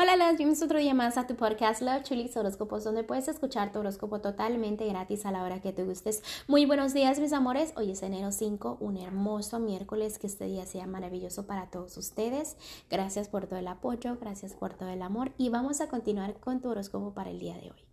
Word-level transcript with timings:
Hola, 0.00 0.14
las 0.14 0.36
bienvenidos 0.36 0.62
otro 0.62 0.78
día 0.78 0.94
más 0.94 1.18
a 1.18 1.26
tu 1.26 1.34
podcast 1.34 1.82
Love 1.82 2.04
Chulis 2.04 2.36
Horóscopos, 2.36 2.84
donde 2.84 3.02
puedes 3.02 3.26
escuchar 3.26 3.72
tu 3.72 3.80
horóscopo 3.80 4.20
totalmente 4.20 4.86
gratis 4.86 5.26
a 5.26 5.32
la 5.32 5.42
hora 5.42 5.60
que 5.60 5.72
te 5.72 5.82
gustes. 5.82 6.22
Muy 6.46 6.66
buenos 6.66 6.94
días, 6.94 7.18
mis 7.18 7.32
amores. 7.32 7.72
Hoy 7.74 7.90
es 7.90 8.04
enero 8.04 8.30
5, 8.30 8.76
un 8.78 8.96
hermoso 8.96 9.58
miércoles. 9.58 10.20
Que 10.20 10.28
este 10.28 10.44
día 10.44 10.66
sea 10.66 10.86
maravilloso 10.86 11.48
para 11.48 11.68
todos 11.68 11.96
ustedes. 11.96 12.56
Gracias 12.88 13.28
por 13.28 13.48
todo 13.48 13.58
el 13.58 13.66
apoyo, 13.66 14.16
gracias 14.20 14.54
por 14.54 14.72
todo 14.74 14.90
el 14.90 15.02
amor. 15.02 15.32
Y 15.36 15.48
vamos 15.48 15.80
a 15.80 15.88
continuar 15.88 16.34
con 16.34 16.60
tu 16.60 16.68
horóscopo 16.68 17.12
para 17.12 17.30
el 17.30 17.40
día 17.40 17.56
de 17.56 17.72
hoy. 17.72 17.87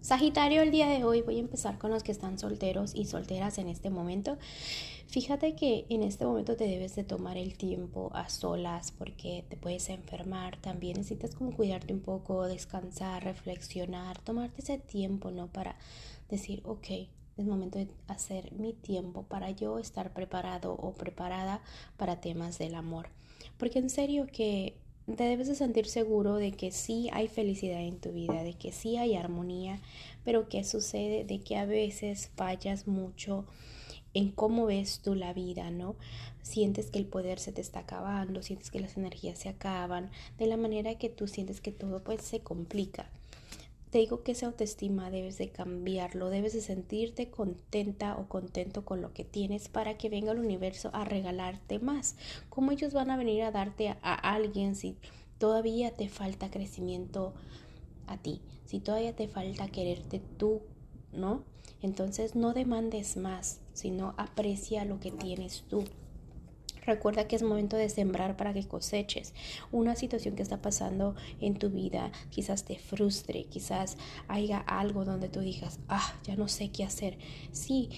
Sagitario, 0.00 0.62
el 0.62 0.70
día 0.70 0.88
de 0.88 1.02
hoy 1.02 1.22
voy 1.22 1.36
a 1.36 1.40
empezar 1.40 1.76
con 1.76 1.90
los 1.90 2.04
que 2.04 2.12
están 2.12 2.38
solteros 2.38 2.94
y 2.94 3.04
solteras 3.04 3.58
en 3.58 3.68
este 3.68 3.90
momento. 3.90 4.38
Fíjate 5.08 5.56
que 5.56 5.86
en 5.88 6.04
este 6.04 6.24
momento 6.24 6.56
te 6.56 6.68
debes 6.68 6.94
de 6.94 7.02
tomar 7.02 7.36
el 7.36 7.58
tiempo 7.58 8.10
a 8.14 8.28
solas 8.28 8.92
porque 8.92 9.44
te 9.48 9.56
puedes 9.56 9.88
enfermar. 9.88 10.56
También 10.58 10.98
necesitas 10.98 11.34
como 11.34 11.50
cuidarte 11.50 11.92
un 11.92 12.00
poco, 12.00 12.46
descansar, 12.46 13.24
reflexionar, 13.24 14.20
tomarte 14.20 14.62
ese 14.62 14.78
tiempo, 14.78 15.32
¿no? 15.32 15.48
Para 15.48 15.76
decir, 16.30 16.62
ok, 16.64 16.86
es 17.36 17.44
momento 17.44 17.78
de 17.78 17.88
hacer 18.06 18.52
mi 18.52 18.74
tiempo 18.74 19.24
para 19.24 19.50
yo 19.50 19.80
estar 19.80 20.12
preparado 20.12 20.74
o 20.74 20.92
preparada 20.92 21.60
para 21.96 22.20
temas 22.20 22.56
del 22.58 22.76
amor. 22.76 23.08
Porque 23.56 23.80
en 23.80 23.90
serio 23.90 24.28
que 24.32 24.78
te 25.16 25.24
debes 25.24 25.48
de 25.48 25.54
sentir 25.54 25.86
seguro 25.86 26.36
de 26.36 26.52
que 26.52 26.70
sí 26.70 27.08
hay 27.12 27.28
felicidad 27.28 27.80
en 27.80 27.98
tu 27.98 28.12
vida, 28.12 28.42
de 28.42 28.54
que 28.54 28.72
sí 28.72 28.96
hay 28.96 29.16
armonía, 29.16 29.80
pero 30.24 30.48
¿qué 30.48 30.64
sucede? 30.64 31.24
De 31.24 31.40
que 31.40 31.56
a 31.56 31.64
veces 31.64 32.30
fallas 32.36 32.86
mucho 32.86 33.44
en 34.14 34.30
cómo 34.30 34.66
ves 34.66 35.00
tú 35.02 35.14
la 35.14 35.32
vida, 35.32 35.70
¿no? 35.70 35.96
Sientes 36.42 36.90
que 36.90 36.98
el 36.98 37.06
poder 37.06 37.38
se 37.38 37.52
te 37.52 37.60
está 37.60 37.80
acabando, 37.80 38.42
sientes 38.42 38.70
que 38.70 38.80
las 38.80 38.96
energías 38.96 39.38
se 39.38 39.48
acaban, 39.48 40.10
de 40.38 40.46
la 40.46 40.56
manera 40.56 40.96
que 40.96 41.08
tú 41.08 41.28
sientes 41.28 41.60
que 41.60 41.72
todo 41.72 42.02
pues 42.02 42.22
se 42.22 42.40
complica 42.40 43.10
te 43.90 43.98
digo 43.98 44.22
que 44.22 44.32
esa 44.32 44.46
autoestima 44.46 45.10
debes 45.10 45.38
de 45.38 45.50
cambiarlo, 45.50 46.28
debes 46.28 46.52
de 46.52 46.60
sentirte 46.60 47.30
contenta 47.30 48.16
o 48.16 48.28
contento 48.28 48.84
con 48.84 49.00
lo 49.00 49.12
que 49.14 49.24
tienes 49.24 49.68
para 49.68 49.96
que 49.96 50.10
venga 50.10 50.32
el 50.32 50.38
universo 50.38 50.90
a 50.92 51.04
regalarte 51.04 51.78
más. 51.78 52.16
¿Cómo 52.50 52.70
ellos 52.72 52.92
van 52.92 53.10
a 53.10 53.16
venir 53.16 53.42
a 53.42 53.50
darte 53.50 53.88
a, 53.88 54.14
alguien 54.14 54.74
si 54.74 54.96
todavía 55.38 55.92
te 55.92 56.08
falta 56.08 56.50
crecimiento 56.50 57.34
a 58.06 58.18
ti? 58.18 58.42
Si 58.66 58.80
todavía 58.80 59.16
te 59.16 59.28
falta 59.28 59.68
quererte 59.68 60.20
tú, 60.36 60.60
¿no? 61.12 61.44
Entonces 61.80 62.34
no 62.34 62.52
demandes 62.52 63.16
más, 63.16 63.60
sino 63.72 64.14
aprecia 64.18 64.84
lo 64.84 65.00
que 65.00 65.12
tienes 65.12 65.64
tú. 65.68 65.84
Recuerda 66.88 67.28
que 67.28 67.36
es 67.36 67.42
momento 67.42 67.76
de 67.76 67.90
sembrar 67.90 68.38
para 68.38 68.54
que 68.54 68.66
coseches. 68.66 69.34
Una 69.72 69.94
situación 69.94 70.36
que 70.36 70.42
está 70.42 70.62
pasando 70.62 71.14
en 71.38 71.58
tu 71.58 71.68
vida 71.68 72.10
quizás 72.30 72.64
te 72.64 72.78
frustre, 72.78 73.44
quizás 73.44 73.98
haya 74.26 74.56
algo 74.60 75.04
donde 75.04 75.28
tú 75.28 75.40
digas, 75.40 75.80
ah, 75.88 76.14
ya 76.24 76.34
no 76.34 76.48
sé 76.48 76.70
qué 76.70 76.84
hacer. 76.84 77.18
Sí, 77.52 77.90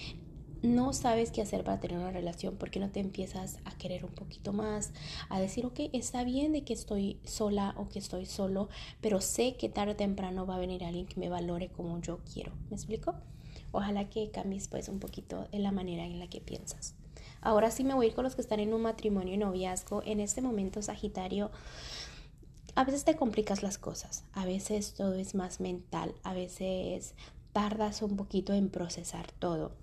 no 0.61 0.91
sabes 0.91 1.31
qué 1.31 1.41
hacer 1.41 1.63
para 1.63 1.79
tener 1.79 1.99
una 1.99 2.11
relación 2.11 2.57
porque 2.57 2.81
no 2.81 2.89
te 2.89 2.99
empiezas 2.99 3.59
a 3.63 3.71
querer 3.77 4.03
un 4.03 4.11
poquito 4.11 4.51
más, 4.51 4.91
a 5.29 5.39
decir, 5.39 5.65
ok, 5.65 5.79
está 5.93 6.25
bien 6.25 6.51
de 6.51 6.65
que 6.65 6.73
estoy 6.73 7.17
sola 7.23 7.73
o 7.77 7.87
que 7.87 7.99
estoy 7.99 8.25
solo, 8.25 8.67
pero 8.99 9.21
sé 9.21 9.55
que 9.55 9.69
tarde 9.69 9.93
o 9.93 9.95
temprano 9.95 10.45
va 10.45 10.57
a 10.57 10.59
venir 10.59 10.83
alguien 10.83 11.05
que 11.05 11.17
me 11.17 11.29
valore 11.29 11.69
como 11.69 11.97
yo 12.01 12.19
quiero. 12.33 12.51
¿Me 12.69 12.75
explico? 12.75 13.15
Ojalá 13.71 14.09
que 14.09 14.31
cambies 14.31 14.67
pues 14.67 14.89
un 14.89 14.99
poquito 14.99 15.47
en 15.53 15.63
la 15.63 15.71
manera 15.71 16.03
en 16.03 16.19
la 16.19 16.27
que 16.27 16.41
piensas. 16.41 16.95
Ahora 17.41 17.71
sí 17.71 17.83
me 17.83 17.93
voy 17.93 18.05
a 18.05 18.09
ir 18.09 18.15
con 18.15 18.23
los 18.23 18.35
que 18.35 18.41
están 18.41 18.59
en 18.59 18.73
un 18.73 18.83
matrimonio 18.83 19.33
y 19.33 19.37
noviazgo. 19.37 20.03
En 20.05 20.19
este 20.19 20.41
momento, 20.41 20.81
Sagitario, 20.81 21.51
a 22.75 22.83
veces 22.83 23.03
te 23.03 23.15
complicas 23.15 23.63
las 23.63 23.77
cosas, 23.77 24.23
a 24.33 24.45
veces 24.45 24.93
todo 24.93 25.15
es 25.15 25.35
más 25.35 25.59
mental, 25.59 26.13
a 26.23 26.33
veces 26.33 27.15
tardas 27.51 28.01
un 28.01 28.15
poquito 28.15 28.53
en 28.53 28.69
procesar 28.69 29.31
todo. 29.33 29.73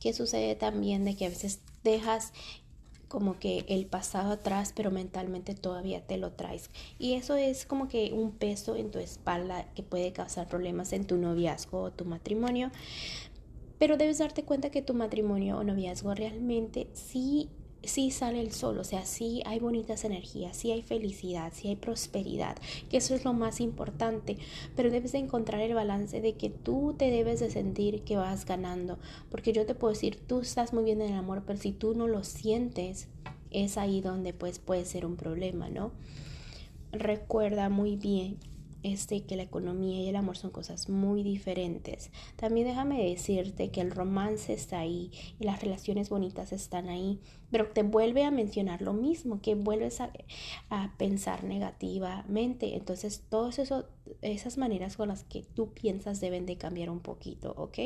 ¿Qué 0.00 0.12
sucede 0.12 0.54
también 0.54 1.04
de 1.04 1.16
que 1.16 1.26
a 1.26 1.30
veces 1.30 1.60
dejas 1.82 2.32
como 3.14 3.38
que 3.38 3.64
el 3.68 3.86
pasado 3.86 4.32
atrás, 4.32 4.72
pero 4.74 4.90
mentalmente 4.90 5.54
todavía 5.54 6.04
te 6.04 6.16
lo 6.16 6.32
traes. 6.32 6.68
Y 6.98 7.14
eso 7.14 7.36
es 7.36 7.64
como 7.64 7.86
que 7.86 8.12
un 8.12 8.32
peso 8.32 8.74
en 8.74 8.90
tu 8.90 8.98
espalda 8.98 9.66
que 9.74 9.84
puede 9.84 10.12
causar 10.12 10.48
problemas 10.48 10.92
en 10.92 11.06
tu 11.06 11.16
noviazgo 11.16 11.80
o 11.82 11.92
tu 11.92 12.04
matrimonio. 12.06 12.72
Pero 13.84 13.98
debes 13.98 14.16
darte 14.16 14.44
cuenta 14.44 14.70
que 14.70 14.80
tu 14.80 14.94
matrimonio 14.94 15.58
o 15.58 15.62
noviazgo 15.62 16.14
realmente 16.14 16.88
sí, 16.94 17.50
sí 17.82 18.10
sale 18.10 18.40
el 18.40 18.50
sol, 18.50 18.78
o 18.78 18.84
sea, 18.84 19.04
sí 19.04 19.42
hay 19.44 19.58
bonitas 19.58 20.06
energías, 20.06 20.56
sí 20.56 20.72
hay 20.72 20.80
felicidad, 20.80 21.52
sí 21.54 21.68
hay 21.68 21.76
prosperidad, 21.76 22.56
que 22.88 22.96
eso 22.96 23.14
es 23.14 23.26
lo 23.26 23.34
más 23.34 23.60
importante, 23.60 24.38
pero 24.74 24.90
debes 24.90 25.12
de 25.12 25.18
encontrar 25.18 25.60
el 25.60 25.74
balance 25.74 26.22
de 26.22 26.32
que 26.32 26.48
tú 26.48 26.94
te 26.96 27.10
debes 27.10 27.40
de 27.40 27.50
sentir 27.50 28.04
que 28.04 28.16
vas 28.16 28.46
ganando, 28.46 28.98
porque 29.30 29.52
yo 29.52 29.66
te 29.66 29.74
puedo 29.74 29.92
decir, 29.92 30.16
tú 30.16 30.40
estás 30.40 30.72
muy 30.72 30.84
bien 30.84 31.02
en 31.02 31.12
el 31.12 31.18
amor, 31.18 31.42
pero 31.46 31.58
si 31.58 31.72
tú 31.72 31.94
no 31.94 32.08
lo 32.08 32.24
sientes, 32.24 33.08
es 33.50 33.76
ahí 33.76 34.00
donde 34.00 34.32
pues 34.32 34.60
puede 34.60 34.86
ser 34.86 35.04
un 35.04 35.16
problema, 35.16 35.68
¿no? 35.68 35.92
Recuerda 36.90 37.68
muy 37.68 37.96
bien 37.96 38.38
este, 38.84 39.24
que 39.24 39.34
la 39.34 39.42
economía 39.42 40.02
y 40.02 40.08
el 40.08 40.16
amor 40.16 40.36
son 40.36 40.50
cosas 40.50 40.90
muy 40.90 41.22
diferentes. 41.22 42.10
También 42.36 42.68
déjame 42.68 43.02
decirte 43.08 43.70
que 43.70 43.80
el 43.80 43.90
romance 43.90 44.52
está 44.52 44.78
ahí 44.78 45.10
y 45.40 45.44
las 45.44 45.62
relaciones 45.62 46.10
bonitas 46.10 46.52
están 46.52 46.90
ahí, 46.90 47.18
pero 47.50 47.70
te 47.70 47.82
vuelve 47.82 48.24
a 48.24 48.30
mencionar 48.30 48.82
lo 48.82 48.92
mismo, 48.92 49.40
que 49.40 49.54
vuelves 49.54 50.02
a, 50.02 50.12
pensar 50.98 51.44
negativamente. 51.44 52.76
Entonces, 52.76 53.24
todas 53.30 53.58
esas 54.20 54.58
maneras 54.58 54.98
con 54.98 55.08
las 55.08 55.24
que 55.24 55.42
tú 55.42 55.72
piensas 55.72 56.20
deben 56.20 56.44
de 56.44 56.58
cambiar 56.58 56.90
un 56.90 57.00
poquito, 57.00 57.54
¿ok? 57.56 57.78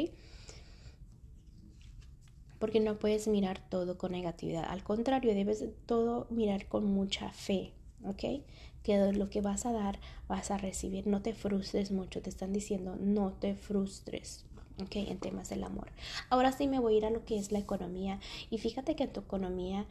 Porque 2.58 2.80
no 2.80 2.98
puedes 2.98 3.28
mirar 3.28 3.60
todo 3.70 3.98
con 3.98 4.10
negatividad. 4.10 4.64
Al 4.68 4.82
contrario, 4.82 5.32
debes 5.32 5.64
todo 5.86 6.26
mirar 6.30 6.66
con 6.66 6.86
mucha 6.86 7.30
fe, 7.30 7.72
¿ok? 8.04 8.42
Que 8.82 9.12
lo 9.12 9.28
que 9.30 9.40
vas 9.40 9.66
a 9.66 9.72
dar 9.72 9.98
vas 10.28 10.50
a 10.50 10.58
recibir. 10.58 11.06
No 11.06 11.22
te 11.22 11.34
frustres 11.34 11.90
mucho, 11.90 12.22
te 12.22 12.30
están 12.30 12.52
diciendo 12.52 12.96
no 12.98 13.32
te 13.32 13.54
frustres. 13.54 14.44
¿ok? 14.82 14.96
En 14.96 15.18
temas 15.18 15.48
del 15.48 15.64
amor. 15.64 15.88
Ahora 16.30 16.52
sí 16.52 16.68
me 16.68 16.78
voy 16.78 16.94
a 16.94 16.98
ir 16.98 17.06
a 17.06 17.10
lo 17.10 17.24
que 17.24 17.38
es 17.38 17.52
la 17.52 17.58
economía. 17.58 18.20
Y 18.50 18.58
fíjate 18.58 18.96
que 18.96 19.04
en 19.04 19.12
tu 19.12 19.20
economía 19.20 19.86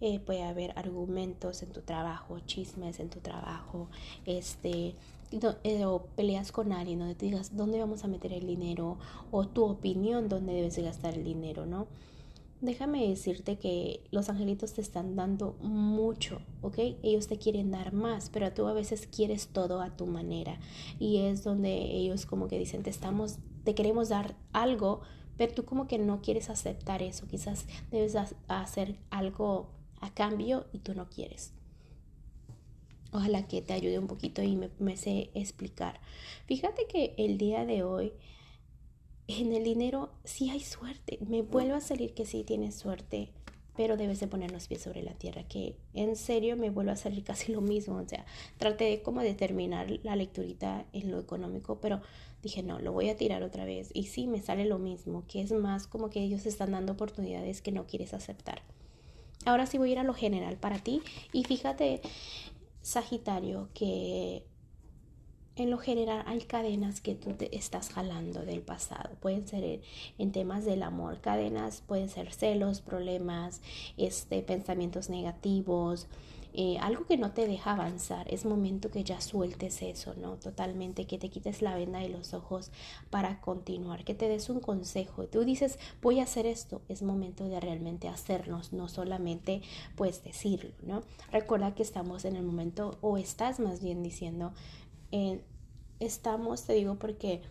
eh, 0.00 0.20
puede 0.20 0.42
haber 0.42 0.76
argumentos 0.78 1.62
en 1.62 1.72
tu 1.72 1.80
trabajo, 1.80 2.38
chismes 2.40 3.00
en 3.00 3.10
tu 3.10 3.20
trabajo, 3.20 3.88
este, 4.26 4.94
eh, 5.64 5.84
o 5.86 6.02
peleas 6.16 6.52
con 6.52 6.72
alguien 6.72 6.98
donde 6.98 7.14
digas 7.14 7.56
dónde 7.56 7.80
vamos 7.80 8.04
a 8.04 8.08
meter 8.08 8.32
el 8.32 8.46
dinero 8.46 8.98
o 9.30 9.46
tu 9.46 9.64
opinión 9.64 10.28
dónde 10.28 10.52
debes 10.52 10.78
gastar 10.78 11.14
el 11.14 11.24
dinero, 11.24 11.66
¿no? 11.66 11.86
Déjame 12.62 13.08
decirte 13.08 13.58
que 13.58 14.04
los 14.12 14.28
angelitos 14.28 14.72
te 14.72 14.80
están 14.80 15.16
dando 15.16 15.54
mucho, 15.60 16.40
¿ok? 16.62 16.78
Ellos 17.02 17.26
te 17.26 17.36
quieren 17.36 17.72
dar 17.72 17.92
más, 17.92 18.30
pero 18.30 18.52
tú 18.52 18.66
a 18.68 18.72
veces 18.72 19.08
quieres 19.08 19.48
todo 19.48 19.82
a 19.82 19.96
tu 19.96 20.06
manera. 20.06 20.60
Y 20.98 21.18
es 21.18 21.42
donde 21.42 21.72
ellos 21.72 22.24
como 22.24 22.46
que 22.46 22.58
dicen, 22.58 22.84
te 22.84 22.90
estamos, 22.90 23.38
te 23.64 23.74
queremos 23.74 24.08
dar 24.08 24.36
algo, 24.52 25.00
pero 25.36 25.52
tú 25.52 25.64
como 25.64 25.88
que 25.88 25.98
no 25.98 26.22
quieres 26.22 26.50
aceptar 26.50 27.02
eso. 27.02 27.26
Quizás 27.26 27.66
debes 27.90 28.16
hacer 28.46 28.96
algo 29.10 29.68
a 30.00 30.14
cambio 30.14 30.66
y 30.72 30.78
tú 30.78 30.94
no 30.94 31.10
quieres. 31.10 31.52
Ojalá 33.12 33.46
que 33.48 33.60
te 33.60 33.72
ayude 33.72 33.98
un 33.98 34.06
poquito 34.06 34.40
y 34.40 34.54
me, 34.54 34.70
me 34.78 34.96
sé 34.96 35.30
explicar. 35.34 36.00
Fíjate 36.46 36.86
que 36.86 37.14
el 37.18 37.38
día 37.38 37.66
de 37.66 37.82
hoy 37.82 38.12
en 39.40 39.52
el 39.52 39.64
dinero 39.64 40.10
sí 40.24 40.50
hay 40.50 40.60
suerte. 40.60 41.18
Me 41.26 41.42
vuelve 41.42 41.74
a 41.74 41.80
salir 41.80 42.14
que 42.14 42.26
sí 42.26 42.44
tienes 42.44 42.74
suerte, 42.74 43.30
pero 43.76 43.96
debes 43.96 44.20
de 44.20 44.26
poner 44.26 44.50
los 44.50 44.68
pies 44.68 44.82
sobre 44.82 45.02
la 45.02 45.14
tierra, 45.14 45.44
que 45.44 45.76
en 45.94 46.16
serio 46.16 46.56
me 46.56 46.70
vuelve 46.70 46.92
a 46.92 46.96
salir 46.96 47.24
casi 47.24 47.52
lo 47.52 47.60
mismo. 47.60 47.96
O 47.96 48.08
sea, 48.08 48.24
traté 48.58 48.84
de 48.84 49.02
como 49.02 49.20
de 49.20 49.34
terminar 49.34 49.88
la 50.02 50.16
lecturita 50.16 50.86
en 50.92 51.10
lo 51.10 51.18
económico, 51.18 51.80
pero 51.80 52.00
dije, 52.42 52.62
no, 52.62 52.80
lo 52.80 52.92
voy 52.92 53.08
a 53.08 53.16
tirar 53.16 53.42
otra 53.42 53.64
vez. 53.64 53.90
Y 53.94 54.04
sí, 54.04 54.26
me 54.26 54.40
sale 54.40 54.64
lo 54.64 54.78
mismo, 54.78 55.24
que 55.26 55.40
es 55.40 55.52
más 55.52 55.86
como 55.86 56.10
que 56.10 56.22
ellos 56.22 56.44
están 56.46 56.72
dando 56.72 56.92
oportunidades 56.92 57.62
que 57.62 57.72
no 57.72 57.86
quieres 57.86 58.14
aceptar. 58.14 58.62
Ahora 59.44 59.66
sí 59.66 59.78
voy 59.78 59.90
a 59.90 59.92
ir 59.92 59.98
a 59.98 60.04
lo 60.04 60.14
general 60.14 60.56
para 60.56 60.78
ti. 60.78 61.02
Y 61.32 61.44
fíjate, 61.44 62.00
Sagitario, 62.82 63.68
que 63.74 64.44
en 65.56 65.70
lo 65.70 65.78
general 65.78 66.22
hay 66.26 66.40
cadenas 66.40 67.00
que 67.00 67.14
tú 67.14 67.32
te 67.34 67.54
estás 67.56 67.90
jalando 67.90 68.40
del 68.40 68.62
pasado. 68.62 69.10
Pueden 69.20 69.46
ser 69.46 69.80
en, 70.18 70.32
temas 70.32 70.64
del 70.64 70.82
amor, 70.82 71.20
cadenas 71.20 71.82
pueden 71.86 72.08
ser 72.08 72.32
celos, 72.32 72.80
problemas, 72.80 73.60
este, 73.96 74.42
pensamientos 74.42 75.10
negativos, 75.10 76.08
eh, 76.54 76.76
algo 76.80 77.06
que 77.06 77.16
no 77.16 77.32
te 77.32 77.46
deja 77.46 77.72
avanzar. 77.72 78.32
Es 78.32 78.44
momento 78.44 78.90
que 78.90 79.04
ya 79.04 79.20
sueltes 79.20 79.80
eso, 79.82 80.14
¿no? 80.14 80.36
Totalmente, 80.36 81.06
que 81.06 81.18
te 81.18 81.30
quites 81.30 81.62
la 81.62 81.74
venda 81.74 82.00
de 82.00 82.10
los 82.10 82.34
ojos 82.34 82.70
para 83.10 83.40
continuar, 83.40 84.04
que 84.04 84.14
te 84.14 84.28
des 84.28 84.50
un 84.50 84.60
consejo. 84.60 85.24
Tú 85.26 85.44
dices, 85.44 85.78
voy 86.02 86.20
a 86.20 86.24
hacer 86.24 86.46
esto. 86.46 86.82
Es 86.88 87.02
momento 87.02 87.44
de 87.44 87.58
realmente 87.60 88.08
hacernos, 88.08 88.72
no 88.72 88.88
solamente 88.88 89.62
pues 89.96 90.22
decirlo, 90.24 90.72
¿no? 90.82 91.02
Recuerda 91.30 91.74
que 91.74 91.82
estamos 91.82 92.24
en 92.26 92.36
el 92.36 92.42
momento, 92.42 92.98
o 93.00 93.16
estás 93.16 93.58
más 93.58 93.82
bien 93.82 94.02
diciendo, 94.02 94.52
eh, 95.12 95.44
estamos, 96.00 96.64
te 96.64 96.72
digo 96.72 96.98
porque 96.98 97.42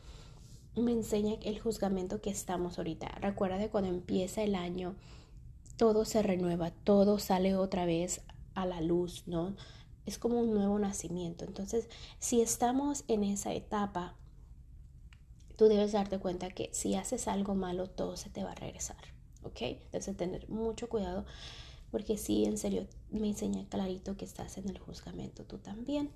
me 0.75 0.91
enseña 0.91 1.35
el 1.43 1.59
juzgamento 1.59 2.21
que 2.21 2.29
estamos 2.29 2.77
ahorita. 2.77 3.07
Recuerda 3.21 3.57
que 3.57 3.69
cuando 3.69 3.89
empieza 3.89 4.41
el 4.41 4.55
año, 4.55 4.95
todo 5.77 6.05
se 6.05 6.21
renueva, 6.21 6.71
todo 6.71 7.19
sale 7.19 7.55
otra 7.55 7.85
vez 7.85 8.21
a 8.55 8.65
la 8.65 8.81
luz, 8.81 9.23
¿no? 9.27 9.55
Es 10.05 10.17
como 10.17 10.39
un 10.39 10.53
nuevo 10.53 10.77
nacimiento. 10.79 11.45
Entonces, 11.45 11.87
si 12.19 12.41
estamos 12.41 13.03
en 13.07 13.23
esa 13.23 13.53
etapa, 13.53 14.15
tú 15.55 15.65
debes 15.65 15.91
darte 15.91 16.19
cuenta 16.19 16.49
que 16.49 16.69
si 16.73 16.95
haces 16.95 17.27
algo 17.27 17.55
malo, 17.55 17.87
todo 17.87 18.17
se 18.17 18.29
te 18.29 18.43
va 18.43 18.51
a 18.51 18.55
regresar, 18.55 18.97
¿ok? 19.43 19.59
Debes 19.91 20.17
tener 20.17 20.49
mucho 20.49 20.89
cuidado 20.89 21.25
porque 21.91 22.17
sí, 22.17 22.45
en 22.45 22.57
serio, 22.57 22.87
me 23.11 23.27
enseña 23.27 23.67
clarito 23.67 24.15
que 24.15 24.23
estás 24.25 24.57
en 24.57 24.69
el 24.69 24.79
juzgamento 24.79 25.43
tú 25.43 25.57
también 25.57 26.09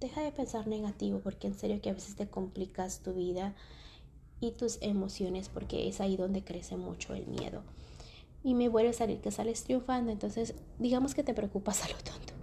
deja 0.00 0.22
de 0.22 0.32
pensar 0.32 0.66
negativo 0.66 1.20
porque 1.20 1.46
en 1.46 1.54
serio 1.54 1.80
que 1.80 1.90
a 1.90 1.94
veces 1.94 2.16
te 2.16 2.28
complicas 2.28 3.00
tu 3.00 3.14
vida 3.14 3.54
y 4.40 4.52
tus 4.52 4.78
emociones 4.80 5.48
porque 5.48 5.88
es 5.88 6.00
ahí 6.00 6.16
donde 6.16 6.44
crece 6.44 6.76
mucho 6.76 7.14
el 7.14 7.26
miedo. 7.26 7.62
Y 8.44 8.54
me 8.54 8.68
vuelve 8.68 8.90
a 8.90 8.94
salir 8.94 9.20
que 9.20 9.30
sales 9.30 9.64
triunfando, 9.64 10.12
entonces 10.12 10.54
digamos 10.78 11.14
que 11.14 11.24
te 11.24 11.34
preocupas 11.34 11.84
a 11.84 11.88
lo 11.88 11.96
tonto. 11.96 12.34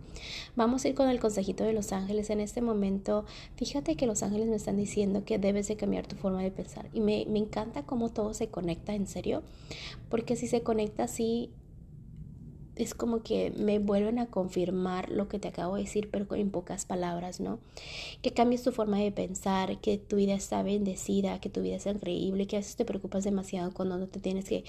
Vamos 0.56 0.86
a 0.86 0.88
ir 0.88 0.96
con 0.96 1.10
el 1.10 1.20
consejito 1.20 1.66
de 1.66 1.74
los 1.74 1.92
ángeles. 1.92 2.30
En 2.30 2.40
este 2.40 2.62
momento, 2.62 3.26
fíjate 3.56 3.98
que 3.98 4.08
los 4.08 4.24
ángeles 4.24 4.48
me 4.48 4.56
están 4.56 4.78
diciendo 4.78 5.26
que 5.26 5.38
debes 5.38 5.68
de 5.68 5.76
cambiar 5.76 6.08
tu 6.08 6.16
forma 6.16 6.42
de 6.42 6.52
pensar. 6.52 6.88
Y 6.94 7.02
me, 7.02 7.26
me 7.28 7.40
encanta 7.40 7.84
cómo 7.84 8.10
todo 8.10 8.34
se 8.34 8.48
conecta, 8.48 8.96
en 8.96 9.06
serio. 9.06 9.44
Porque 10.10 10.38
si 10.38 10.48
se 10.48 10.62
conecta 10.62 11.04
así, 11.04 11.52
es 12.76 12.94
como 12.94 13.22
que 13.24 13.52
me 13.58 13.80
vuelven 13.80 14.20
a 14.20 14.28
confirmar 14.28 15.10
lo 15.10 15.28
que 15.28 15.40
te 15.40 15.48
acabo 15.48 15.76
de 15.76 15.84
decir, 15.84 16.10
pero 16.12 16.26
en 16.36 16.52
pocas 16.52 16.86
palabras, 16.86 17.40
¿no? 17.40 17.60
Que 18.22 18.32
cambies 18.32 18.64
tu 18.64 18.72
forma 18.72 19.00
de 19.00 19.12
pensar, 19.12 19.80
que 19.80 19.98
tu 19.98 20.18
vida 20.18 20.34
está 20.34 20.64
bendecida, 20.64 21.40
que 21.40 21.50
tu 21.50 21.62
vida 21.62 21.76
es 21.76 21.86
increíble, 21.86 22.48
que 22.48 22.58
a 22.58 22.60
veces 22.60 22.76
te 22.76 22.86
preocupas 22.86 23.24
demasiado 23.24 23.74
cuando 23.74 23.98
no 23.98 24.08
te 24.08 24.20
tienes 24.20 24.46
que, 24.46 24.64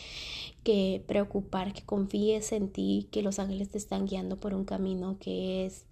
que 0.62 1.03
preocupar, 1.06 1.73
que 1.73 1.82
confíes 1.82 2.53
en 2.53 2.69
ti, 2.69 3.08
que 3.11 3.23
los 3.23 3.38
ángeles 3.38 3.70
te 3.70 3.79
están 3.79 4.06
guiando 4.06 4.37
por 4.37 4.55
un 4.55 4.64
camino 4.64 5.17
que 5.19 5.67
es 5.67 5.85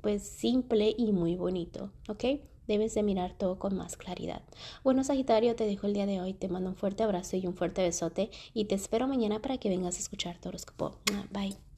pues 0.00 0.22
simple 0.22 0.94
y 0.98 1.12
muy 1.12 1.36
bonito, 1.36 1.90
¿ok? 2.08 2.24
Debes 2.66 2.94
de 2.94 3.02
mirar 3.02 3.32
todo 3.32 3.58
con 3.58 3.76
más 3.76 3.96
claridad. 3.96 4.42
Bueno, 4.82 5.04
Sagitario, 5.04 5.56
te 5.56 5.66
dejo 5.66 5.86
el 5.86 5.94
día 5.94 6.06
de 6.06 6.20
hoy. 6.20 6.32
Te 6.34 6.48
mando 6.48 6.70
un 6.70 6.76
fuerte 6.76 7.02
abrazo 7.02 7.36
y 7.36 7.46
un 7.46 7.54
fuerte 7.54 7.82
besote 7.82 8.30
y 8.52 8.66
te 8.66 8.74
espero 8.74 9.06
mañana 9.06 9.40
para 9.40 9.58
que 9.58 9.68
vengas 9.68 9.96
a 9.96 10.00
escuchar 10.00 10.38
tu 10.38 10.48
horóscopo. 10.48 10.96
Bye. 11.30 11.73